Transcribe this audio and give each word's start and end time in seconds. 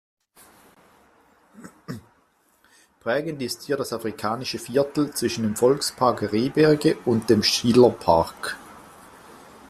Prägend 3.01 3.39
ist 3.43 3.67
hier 3.67 3.77
das 3.77 3.93
Afrikanische 3.93 4.57
Viertel 4.57 5.13
zwischen 5.13 5.43
dem 5.43 5.55
Volkspark 5.55 6.31
Rehberge 6.31 6.97
und 7.05 7.29
dem 7.29 7.43
Schillerpark. 7.43 8.57